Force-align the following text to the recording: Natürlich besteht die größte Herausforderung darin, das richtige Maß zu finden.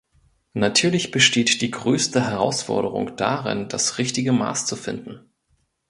Natürlich 0.55 1.11
besteht 1.11 1.61
die 1.61 1.69
größte 1.69 2.25
Herausforderung 2.27 3.15
darin, 3.17 3.67
das 3.69 3.99
richtige 3.99 4.31
Maß 4.33 4.65
zu 4.65 4.75
finden. 4.75 5.29